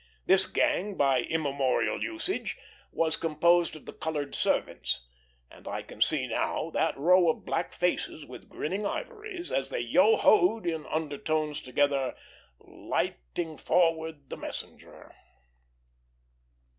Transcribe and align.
This 0.25 0.47
gang, 0.47 0.95
by 0.97 1.19
immemorial 1.21 2.01
usage, 2.01 2.57
was 2.91 3.15
composed 3.15 3.75
of 3.75 3.85
the 3.85 3.93
colored 3.93 4.33
servants, 4.33 5.05
and 5.51 5.67
I 5.67 5.83
can 5.83 6.01
see 6.01 6.25
now 6.25 6.71
that 6.71 6.97
row 6.97 7.29
of 7.29 7.45
black 7.45 7.71
faces, 7.71 8.25
with 8.25 8.49
grinning 8.49 8.83
ivories, 8.83 9.51
as 9.51 9.69
they 9.69 9.81
yo 9.81 10.15
ho'd 10.17 10.65
in 10.65 10.87
undertones 10.87 11.61
together, 11.61 12.15
"lighting 12.59 13.57
forward 13.59 14.31
the 14.31 14.37
messenger." 14.37 15.13